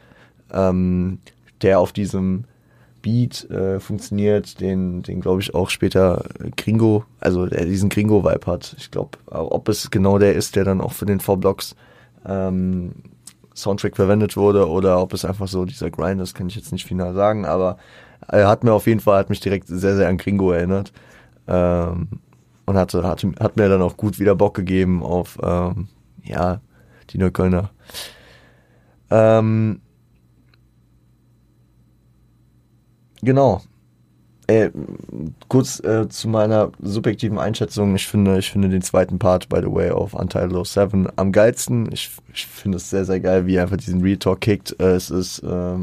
[0.51, 1.19] ähm,
[1.61, 2.45] der auf diesem
[3.01, 6.25] Beat äh, funktioniert, den, den glaube ich auch später
[6.57, 8.75] Gringo, also der diesen Gringo-Vibe hat.
[8.77, 11.75] Ich glaube, ob es genau der ist, der dann auch für den V-Blocks
[12.25, 12.93] ähm,
[13.55, 16.85] Soundtrack verwendet wurde oder ob es einfach so dieser Grind ist, kann ich jetzt nicht
[16.85, 17.77] final sagen, aber
[18.27, 20.93] er hat mir auf jeden Fall, hat mich direkt sehr, sehr an Gringo erinnert.
[21.47, 22.07] Ähm,
[22.65, 25.87] und hatte, hat, hat mir dann auch gut wieder Bock gegeben auf, ähm,
[26.23, 26.61] ja,
[27.09, 27.71] die Neuköllner.
[29.09, 29.81] Ähm,
[33.21, 33.61] Genau.
[34.47, 34.71] Äh,
[35.47, 37.95] kurz äh, zu meiner subjektiven Einschätzung.
[37.95, 41.89] Ich finde, ich finde den zweiten Part, by the way, auf Untitled 07 am geilsten.
[41.91, 44.75] Ich, ich finde es sehr, sehr geil, wie er einfach diesen Retalk kickt.
[44.79, 45.77] Äh, es ist äh,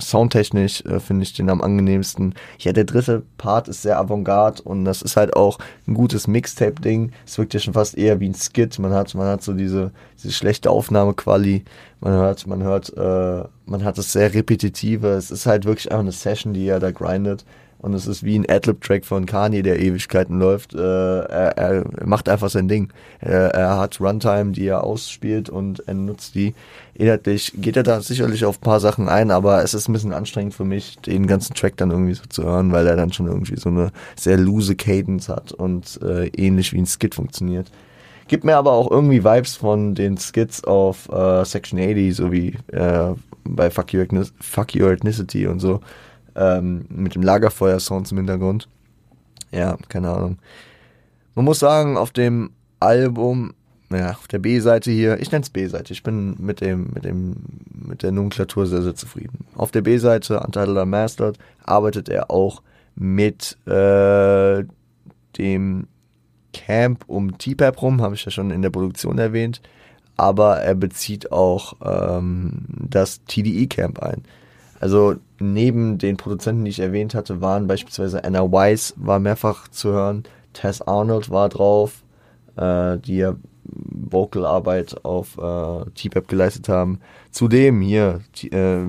[0.00, 2.34] soundtechnisch äh, finde ich den am angenehmsten.
[2.58, 7.12] Ja, der dritte Part ist sehr avantgarde und das ist halt auch ein gutes Mixtape-Ding.
[7.26, 8.78] Es wirkt ja schon fast eher wie ein Skit.
[8.78, 11.64] Man hat, man hat so diese, diese schlechte Aufnahmequali.
[12.00, 15.08] Man hört, man hört, äh, man hat das sehr repetitive.
[15.08, 17.44] Es ist halt wirklich einfach eine Session, die er da grindet.
[17.80, 20.74] Und es ist wie ein Adlib-Track von Kanye, der Ewigkeiten läuft.
[20.74, 22.92] Äh, er, er macht einfach sein Ding.
[23.20, 26.54] Er, er hat Runtime, die er ausspielt und er nutzt die.
[26.94, 30.12] Inhaltlich geht er da sicherlich auf ein paar Sachen ein, aber es ist ein bisschen
[30.12, 33.26] anstrengend für mich, den ganzen Track dann irgendwie so zu hören, weil er dann schon
[33.26, 37.70] irgendwie so eine sehr loose Cadence hat und äh, ähnlich wie ein Skit funktioniert.
[38.28, 42.58] Gibt mir aber auch irgendwie Vibes von den Skits auf äh, Section 80, so wie
[42.68, 43.14] äh,
[43.44, 44.06] bei Fuck Your,
[44.38, 45.80] Fuck Your Ethnicity und so
[46.40, 48.68] ähm, mit dem Lagerfeuer-Sounds im Hintergrund.
[49.52, 50.38] Ja, keine Ahnung.
[51.34, 52.50] Man muss sagen, auf dem
[52.80, 53.52] Album,
[53.92, 57.36] ja, auf der B-Seite hier, ich nenne es B-Seite, ich bin mit dem, mit dem,
[57.72, 59.44] mit der Nomenklatur sehr, sehr zufrieden.
[59.54, 62.62] Auf der B-Seite, Untitled Unmastered, arbeitet er auch
[62.94, 64.64] mit äh,
[65.36, 65.86] dem
[66.52, 69.60] Camp um T-Pap rum, habe ich ja schon in der Produktion erwähnt,
[70.16, 74.22] aber er bezieht auch ähm, das TDE-Camp ein.
[74.80, 79.90] Also neben den Produzenten, die ich erwähnt hatte, waren beispielsweise Anna Weiss war mehrfach zu
[79.90, 82.02] hören, Tess Arnold war drauf,
[82.56, 86.98] äh, die ja Vocalarbeit auf äh, T-Pap geleistet haben.
[87.30, 88.84] Zudem hier, T äh,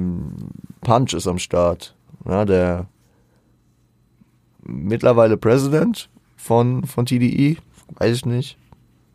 [0.80, 1.94] Punch ist am Start,
[2.26, 2.88] ja, der
[4.64, 7.58] mittlerweile President von, von TDE,
[7.98, 8.58] weiß ich nicht.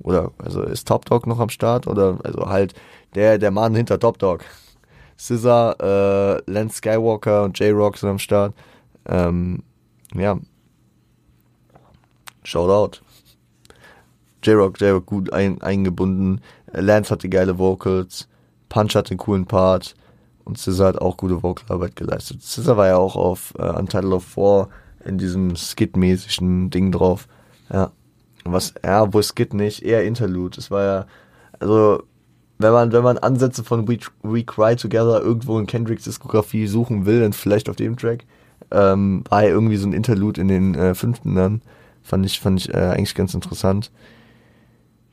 [0.01, 1.87] Oder, also ist Top Dog noch am Start?
[1.87, 2.75] Oder, also halt
[3.15, 4.45] der, der Mann hinter Top Dog.
[5.17, 8.55] Scissor, äh, Lance Skywalker und J-Rock sind am Start.
[9.07, 9.63] Ähm,
[10.15, 10.39] ja.
[12.45, 13.01] Shoutout.
[14.43, 16.41] J-Rock, J-Rock gut ein, eingebunden.
[16.73, 18.29] Lance hatte geile Vocals.
[18.69, 19.95] Punch hatte einen coolen Part.
[20.45, 22.43] Und Scissor hat auch gute Vocalarbeit geleistet.
[22.43, 24.69] Scissor war ja auch auf äh, Untitled of Four
[25.05, 27.27] in diesem Skit-mäßigen Ding drauf.
[27.73, 27.91] Ja.
[28.45, 30.59] Was, ja, wo Skit nicht, eher Interlude.
[30.59, 31.07] Es war ja,
[31.59, 32.05] also,
[32.59, 37.07] wenn man, wenn man Ansätze von We, We Cry Together irgendwo in Kendricks Diskografie suchen
[37.07, 38.25] will, dann vielleicht auf dem Track,
[38.71, 41.63] ähm, war ja irgendwie so ein Interlude in den äh, fünften dann.
[42.03, 43.91] Fand ich, fand ich äh, eigentlich ganz interessant.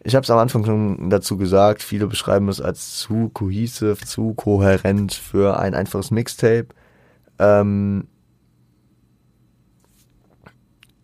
[0.04, 4.34] Ich habe es am Anfang schon dazu gesagt, viele beschreiben es als zu cohesive, zu
[4.34, 6.68] kohärent für ein einfaches Mixtape.
[7.40, 8.08] Ähm,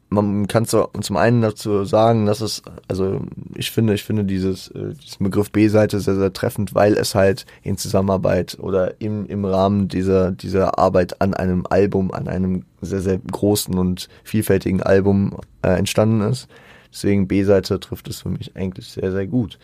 [0.10, 3.22] man kann zum einen dazu sagen, dass es, also
[3.56, 7.46] ich finde, ich finde dieses, äh, diesen Begriff B-Seite sehr, sehr treffend, weil es halt
[7.62, 13.02] in Zusammenarbeit oder im, im Rahmen dieser, dieser Arbeit an einem Album, an einem sehr,
[13.02, 16.48] sehr großen und vielfältigen Album äh, entstanden ist.
[16.92, 19.60] Deswegen B-Seite trifft es für mich eigentlich sehr, sehr gut.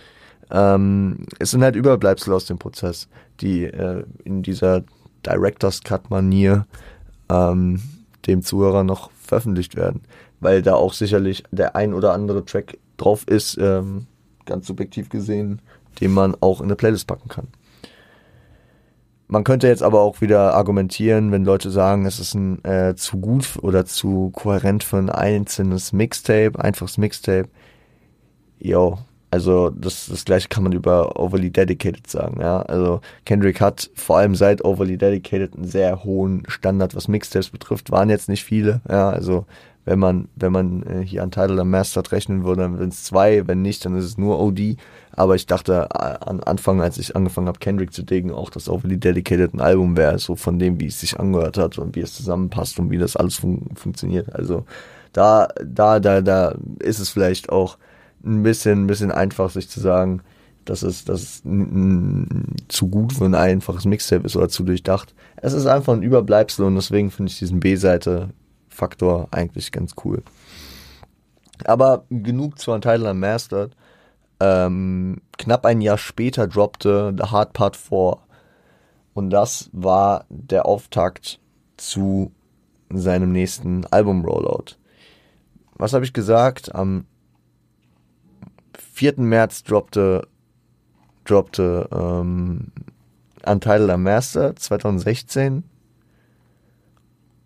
[0.52, 3.08] Ähm, es sind halt Überbleibsel aus dem Prozess,
[3.42, 4.84] die äh, in dieser
[5.26, 6.68] Director's Cut-Manier
[7.30, 7.82] ähm,
[8.28, 10.02] dem Zuhörer noch veröffentlicht werden
[10.40, 14.08] weil da auch sicherlich der ein oder andere Track drauf ist, ähm,
[14.46, 15.62] ganz subjektiv gesehen,
[16.02, 17.48] den man auch in eine Playlist packen kann.
[19.28, 23.18] Man könnte jetzt aber auch wieder argumentieren, wenn Leute sagen, es ist ein äh, zu
[23.18, 27.50] gut oder zu kohärent für ein einzelnes Mixtape, einfaches Mixtape.
[28.60, 29.00] Jo,
[29.32, 32.62] also das, das gleiche kann man über Overly Dedicated sagen, ja.
[32.62, 37.92] Also Kendrick hat vor allem seit Overly Dedicated einen sehr hohen Standard, was Mixtapes betrifft.
[37.92, 39.10] Waren jetzt nicht viele, ja.
[39.10, 39.46] Also
[39.86, 43.04] wenn man, wenn man äh, hier an Title am Mastered rechnen würde, dann sind es
[43.04, 44.78] zwei, wenn nicht, dann ist es nur OD.
[45.12, 48.68] Aber ich dachte äh, an Anfang, als ich angefangen habe, Kendrick zu diggen, auch dass
[48.68, 52.02] Overly Dedicated ein Album wäre, so von dem, wie es sich angehört hat und wie
[52.02, 54.34] es zusammenpasst und wie das alles fun funktioniert.
[54.34, 54.66] Also
[55.14, 57.78] da, da, da, da ist es vielleicht auch
[58.26, 60.22] ein bisschen, ein bisschen einfach, sich zu sagen,
[60.66, 61.44] dass es, dass es
[62.70, 65.14] zu gut für ein einfaches Mixtape ist oder zu durchdacht.
[65.38, 68.30] Es ist einfach ein Überbleibsel und deswegen finde ich diesen B-Seite
[68.76, 70.24] Faktor eigentlich ganz cool.
[71.64, 73.76] Aber genug zu Untitled Unmastered.
[74.40, 78.18] Ähm, knapp ein Jahr später droppte The Hard Part 4.
[79.14, 81.40] Und das war der Auftakt
[81.78, 82.32] zu
[82.90, 84.76] seinem nächsten Album-Rollout.
[85.76, 86.76] Was habe ich gesagt?
[86.76, 87.06] Am
[88.78, 89.16] 4.
[89.18, 90.28] März droppte,
[91.24, 92.72] droppte ähm,
[93.46, 95.64] Untitled Unmastered 2016.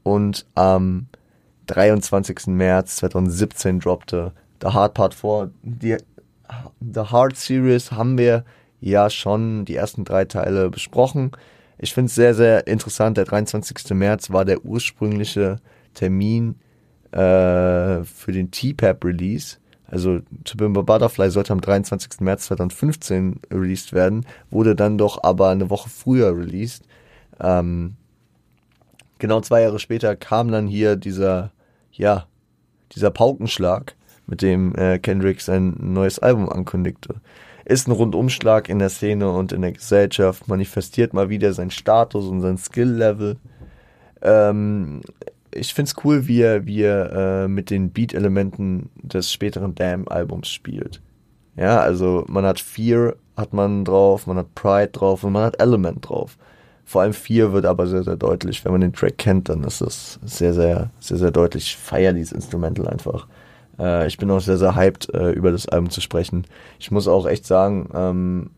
[0.04, 1.08] Und am
[1.70, 2.48] 23.
[2.48, 5.52] März 2017 droppte The Hard Part 4.
[5.62, 5.98] Die
[6.80, 8.44] The Hard Series haben wir
[8.82, 11.32] ja schon die ersten drei Teile besprochen.
[11.78, 13.18] Ich finde es sehr, sehr interessant.
[13.18, 13.92] Der 23.
[13.92, 15.58] März war der ursprüngliche
[15.94, 16.56] Termin
[17.12, 19.58] äh, für den T-Pap Release.
[19.88, 22.22] Also To Bimba Butterfly sollte am 23.
[22.22, 26.84] März 2015 released werden, wurde dann doch aber eine Woche früher released.
[27.40, 27.96] Ähm,
[29.18, 31.52] genau zwei Jahre später kam dann hier dieser
[32.00, 32.26] ja,
[32.96, 37.16] dieser Paukenschlag, mit dem äh, Kendrick sein neues Album ankündigte.
[37.66, 42.26] Ist ein Rundumschlag in der Szene und in der Gesellschaft, manifestiert mal wieder seinen Status
[42.26, 43.38] und sein Skill-Level.
[44.22, 45.02] Ähm,
[45.52, 51.02] ich find's cool, wie er, wie er äh, mit den Beat-Elementen des späteren Damn-Albums spielt.
[51.58, 55.60] Ja, also man hat Fear, hat man drauf, man hat Pride drauf und man hat
[55.62, 56.38] Element drauf.
[56.90, 58.66] Vor allem 4 wird aber sehr, sehr deutlich.
[58.66, 61.66] Wenn man den Track kennt, dann ist es sehr, sehr, sehr, sehr deutlich.
[61.66, 63.28] Ich feiere dieses Instrumental einfach.
[63.78, 66.48] Äh, ich bin auch sehr, sehr hyped, äh, über das Album zu sprechen.
[66.80, 68.50] Ich muss auch echt sagen, ähm,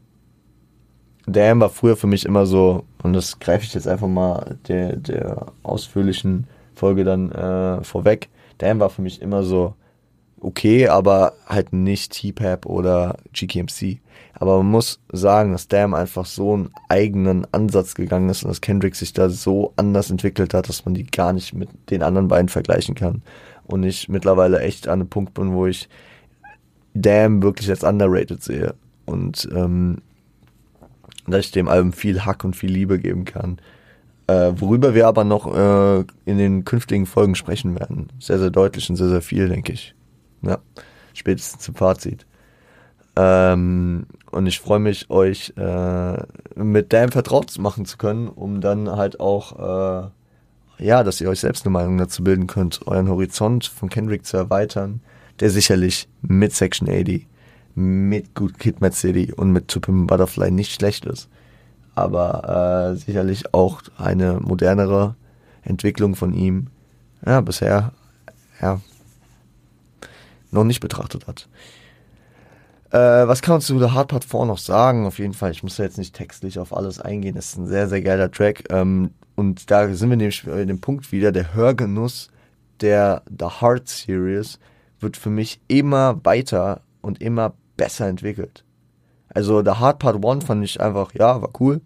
[1.28, 4.96] Damn war früher für mich immer so, und das greife ich jetzt einfach mal der,
[4.96, 8.30] der ausführlichen Folge dann äh, vorweg.
[8.60, 9.74] Damn war für mich immer so
[10.42, 14.00] okay, aber halt nicht T-Pap oder GKMC.
[14.34, 18.62] Aber man muss sagen, dass Damn einfach so einen eigenen Ansatz gegangen ist und dass
[18.62, 22.28] Kendrick sich da so anders entwickelt hat, dass man die gar nicht mit den anderen
[22.28, 23.22] beiden vergleichen kann.
[23.66, 25.88] Und ich mittlerweile echt an einem Punkt bin, wo ich
[26.94, 28.74] Damn wirklich als underrated sehe.
[29.06, 30.00] Und ähm,
[31.28, 33.60] dass ich dem Album viel Hack und viel Liebe geben kann.
[34.28, 38.08] Äh, worüber wir aber noch äh, in den künftigen Folgen sprechen werden.
[38.20, 39.94] Sehr, sehr deutlich und sehr, sehr viel, denke ich.
[40.42, 40.60] Ja,
[41.14, 42.26] spätestens zum Fazit.
[43.16, 46.18] Ähm, und ich freue mich, euch äh,
[46.56, 50.08] mit Damn vertraut machen zu können, um dann halt auch,
[50.80, 54.26] äh, ja, dass ihr euch selbst eine Meinung dazu bilden könnt, euren Horizont von Kendrick
[54.26, 55.02] zu erweitern,
[55.40, 57.28] der sicherlich mit Section 80,
[57.76, 61.30] mit Good Kid Mad City und mit To Butterfly nicht schlecht ist.
[61.94, 65.16] Aber äh, sicherlich auch eine modernere
[65.64, 66.68] Entwicklung von ihm,
[67.26, 67.92] ja, bisher,
[68.62, 68.80] ja,
[70.52, 71.50] noch nicht betrachtet hat.
[72.92, 75.06] Äh, was kann man zu The Hard Part 4 noch sagen?
[75.06, 77.36] Auf jeden Fall, ich muss ja jetzt nicht textlich auf alles eingehen.
[77.36, 78.66] Das ist ein sehr, sehr geiler Track.
[78.70, 82.30] Ähm, und da sind wir nämlich in dem Punkt wieder, der Hörgenuss
[82.82, 84.60] der The Heart Series
[85.00, 88.66] wird für mich immer weiter und immer besser entwickelt.
[89.34, 91.82] Also The Hard Part 1 fand ich einfach, ja, war cool.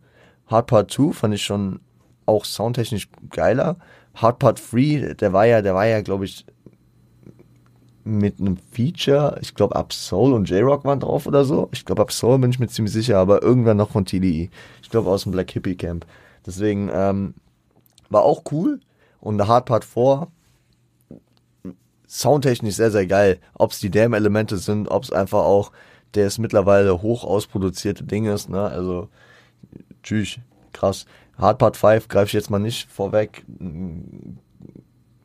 [0.48, 1.80] Hard Part 2 fand ich schon
[2.26, 3.78] auch soundtechnisch geiler.
[4.16, 6.46] Hard Part 3, der war ja, der war ja, glaube ich,
[8.06, 11.70] mit einem Feature, ich glaube Absol und J-Rock waren drauf oder so.
[11.72, 14.50] Ich glaube Absol bin ich mir ziemlich sicher, aber irgendwann noch von TDE.
[14.84, 16.06] Ich glaube aus dem Black Hippie Camp.
[16.46, 17.34] Deswegen ähm,
[18.10, 18.80] war auch cool.
[19.20, 20.28] Und der Hard Part 4,
[22.08, 23.40] soundtechnisch sehr, sehr geil.
[23.56, 25.72] Ob es die Damn-Elemente sind, ob es einfach auch
[26.12, 28.50] das mittlerweile hoch ausproduzierte Ding ist.
[28.50, 28.62] Ne?
[28.62, 29.10] Also,
[30.04, 30.38] tschüss,
[30.74, 31.08] krass.
[31.40, 33.44] Hard Part 5 greife ich jetzt mal nicht vorweg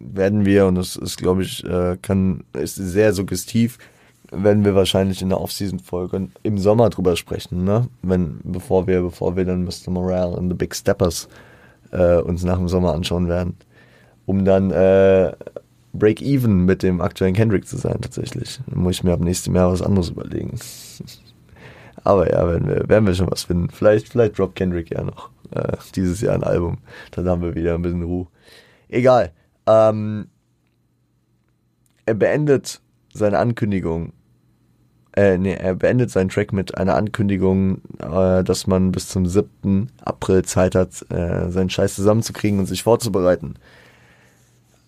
[0.01, 3.79] werden wir, und das ist, glaube ich, äh, kann, ist sehr suggestiv,
[4.33, 7.89] werden wir wahrscheinlich in der Off-Season-Folge im Sommer drüber sprechen, ne?
[8.03, 9.91] Wenn, bevor wir, bevor wir dann Mr.
[9.91, 11.29] Morale und The Big Steppers
[11.91, 13.57] äh, uns nach dem Sommer anschauen werden.
[14.27, 15.33] Um dann äh,
[15.93, 18.61] Break-Even mit dem aktuellen Kendrick zu sein, tatsächlich.
[18.69, 20.59] Dann muss ich mir ab nächstem Jahr was anderes überlegen.
[22.05, 23.69] Aber ja, werden wir, werden wir schon was finden.
[23.71, 26.79] Vielleicht, vielleicht droppt Kendrick ja noch äh, dieses Jahr ein Album.
[27.11, 28.29] Dann haben wir wieder ein bisschen Ruhe.
[28.89, 29.33] Egal.
[29.71, 30.29] Ähm,
[32.07, 32.81] er beendet
[33.13, 34.13] seine Ankündigung,
[35.17, 39.91] äh, nee, er beendet seinen Track mit einer Ankündigung, äh, dass man bis zum 7.
[40.05, 43.55] April Zeit hat, äh, seinen Scheiß zusammenzukriegen und sich vorzubereiten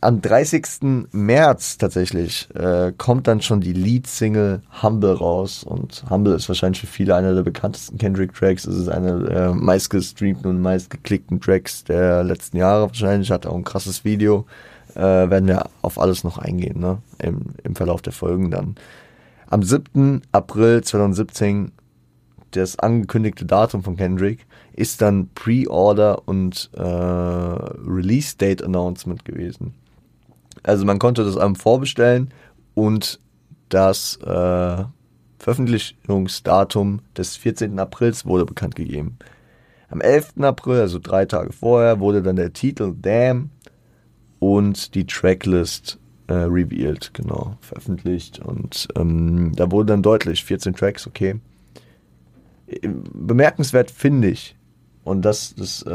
[0.02, 1.08] am 30.
[1.12, 6.88] März tatsächlich äh, kommt dann schon die Lead-Single Humble raus und Humble ist wahrscheinlich für
[6.88, 8.66] viele einer der bekanntesten Kendrick-Tracks.
[8.66, 13.30] Es ist einer der meistgestreamten und meistgeklickten Tracks der letzten Jahre wahrscheinlich.
[13.30, 14.44] Hat auch ein krasses Video.
[14.94, 16.98] Äh, werden wir auf alles noch eingehen, ne?
[17.18, 18.76] Im, Im Verlauf der Folgen dann.
[19.48, 20.22] Am 7.
[20.32, 21.72] April 2017
[22.52, 29.74] das angekündigte Datum von Kendrick ist dann Pre-Order und äh, Release Date Announcement gewesen.
[30.62, 32.30] Also man konnte das Album vorbestellen
[32.74, 33.18] und
[33.68, 34.84] das äh,
[35.38, 37.78] Veröffentlichungsdatum des 14.
[37.78, 39.18] Aprils wurde bekannt gegeben.
[39.88, 40.34] Am 11.
[40.40, 43.50] April, also drei Tage vorher, wurde dann der Titel Damn
[44.42, 48.40] und die Tracklist äh, revealed, genau, veröffentlicht.
[48.40, 51.36] Und ähm, da wurde dann deutlich 14 Tracks, okay.
[52.66, 54.56] Bemerkenswert finde ich,
[55.04, 55.88] und das, das, äh,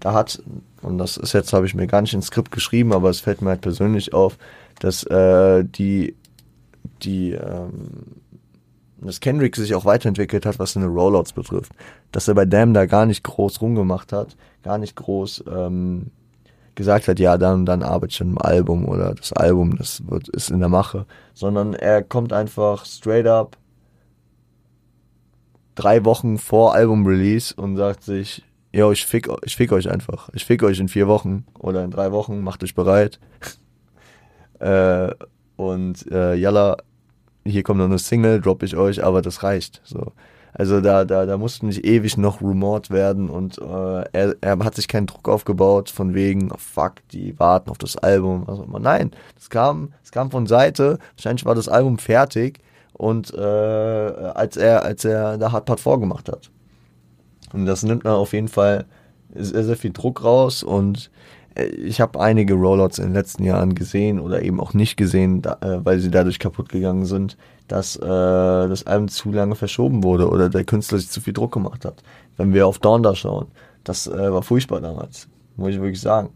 [0.00, 0.42] da hat,
[0.80, 3.42] und das ist jetzt, habe ich mir gar nicht ins Skript geschrieben, aber es fällt
[3.42, 4.38] mir halt persönlich auf,
[4.80, 6.16] dass äh, die,
[7.02, 8.22] die, ähm,
[9.02, 11.72] dass Kendrick sich auch weiterentwickelt hat, was seine Rollouts betrifft.
[12.10, 16.10] Dass er bei Damn da gar nicht groß rumgemacht hat, gar nicht groß ähm,
[16.74, 20.28] gesagt hat, ja, dann dann arbeite ich an einem Album oder das Album, das wird,
[20.28, 23.56] ist in der Mache, sondern er kommt einfach straight up
[25.74, 30.28] drei Wochen vor Album-Release und sagt sich, ja, ich fick, ich fick euch einfach.
[30.32, 33.20] Ich fick euch in vier Wochen oder in drei Wochen, macht euch bereit.
[34.58, 35.10] äh,
[35.56, 36.78] und äh, yalla,
[37.44, 39.82] hier kommt noch eine Single, drop ich euch, aber das reicht.
[39.84, 40.12] So.
[40.54, 44.74] Also da, da, da musste nicht ewig noch rumort werden und äh, er, er hat
[44.74, 48.66] sich keinen Druck aufgebaut von wegen, oh fuck, die warten auf das Album, was auch
[48.66, 48.78] immer.
[48.78, 52.60] Nein, es kam, es kam von Seite, wahrscheinlich war das Album fertig
[52.92, 56.50] und äh, als er, als er da Hard Part vorgemacht hat.
[57.54, 58.84] Und das nimmt man auf jeden Fall
[59.34, 61.10] sehr, sehr viel Druck raus und
[61.56, 65.58] ich habe einige Rollouts in den letzten Jahren gesehen oder eben auch nicht gesehen, da,
[65.60, 67.36] äh, weil sie dadurch kaputt gegangen sind,
[67.68, 71.52] dass äh, das Album zu lange verschoben wurde oder der Künstler sich zu viel Druck
[71.52, 72.02] gemacht hat.
[72.36, 73.48] Wenn wir auf Donda schauen,
[73.84, 76.30] das äh, war furchtbar damals, muss ich wirklich sagen.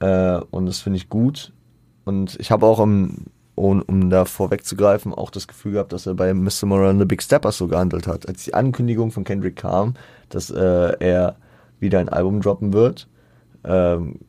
[0.00, 1.52] Äh, und das finde ich gut.
[2.04, 6.14] Und ich habe auch im und um da vorwegzugreifen, auch das Gefühl gehabt, dass er
[6.14, 6.64] bei Mr.
[6.64, 8.26] Moran the Big Steppers so gehandelt hat.
[8.26, 9.94] Als die Ankündigung von Kendrick kam,
[10.30, 11.36] dass äh, er
[11.78, 13.08] wieder ein Album droppen wird,
[13.64, 14.20] ähm,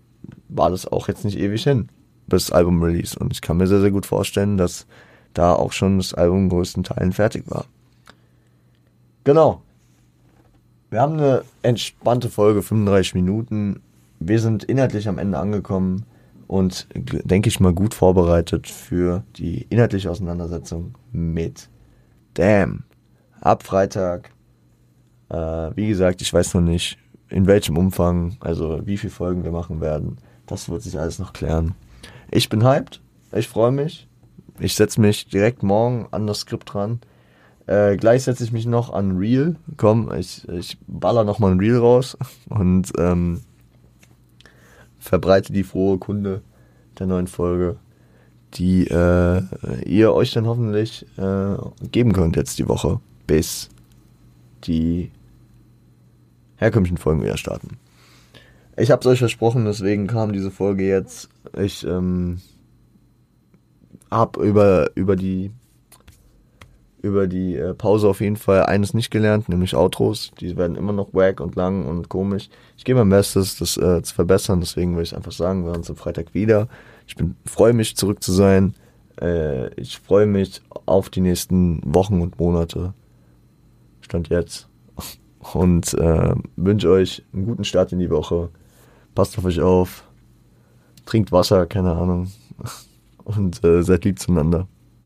[0.49, 1.89] war das auch jetzt nicht ewig hin
[2.27, 3.17] bis Album-Release.
[3.17, 4.88] Und ich kann mir sehr, sehr gut vorstellen, dass
[5.34, 7.65] da auch schon das Album in größten Teilen fertig war.
[9.23, 9.61] Genau.
[10.89, 13.81] Wir haben eine entspannte Folge, 35 Minuten.
[14.19, 16.05] Wir sind inhaltlich am Ende angekommen
[16.47, 21.69] und denke ich mal gut vorbereitet für die inhaltliche Auseinandersetzung mit
[22.36, 22.84] Damn.
[23.41, 24.31] Ab Freitag.
[25.29, 25.36] Äh,
[25.75, 26.97] wie gesagt, ich weiß noch nicht,
[27.34, 30.17] in welchem Umfang, also wie viele Folgen wir machen werden.
[30.45, 31.73] Das wird sich alles noch klären.
[32.29, 33.01] Ich bin hyped.
[33.31, 34.07] Ich freue mich.
[34.59, 36.99] Ich setze mich direkt morgen an das Skript dran.
[37.65, 39.55] Äh, gleich setze ich mich noch an Reel.
[39.77, 42.15] Komm, ich, ich baller noch mal ein Reel raus
[42.49, 43.41] und ähm,
[44.99, 46.43] verbreite die frohe Kunde
[46.99, 47.77] der neuen Folge,
[48.53, 49.41] die äh,
[49.86, 51.55] ihr euch dann hoffentlich äh,
[51.91, 53.69] geben könnt jetzt die Woche, bis
[54.65, 55.09] die
[56.64, 57.78] herkömmlichen Folgen wieder starten.
[58.76, 61.30] Ich habe es euch versprochen, deswegen kam diese Folge jetzt.
[61.57, 62.41] Ich ähm,
[64.09, 65.51] habe über, über die
[67.03, 70.32] über die äh, Pause auf jeden Fall eines nicht gelernt, nämlich Outros.
[70.39, 72.49] Die werden immer noch wack und lang und komisch.
[72.78, 74.61] Ich gebe mein Bestes, das äh, zu verbessern.
[74.61, 76.70] Deswegen will ich einfach sagen, wir uns am Freitag wieder.
[77.05, 78.74] Ich freue mich, zurück zu sein.
[79.22, 82.93] Äh, ich freue mich auf die nächsten Wochen und Monate.
[83.99, 84.70] Stand jetzt.
[85.51, 88.49] Und äh, wünsche euch einen guten Start in die Woche.
[89.13, 90.03] Passt auf euch auf.
[91.05, 92.31] Trinkt Wasser, keine Ahnung.
[93.25, 94.67] Und äh, seid lieb zueinander.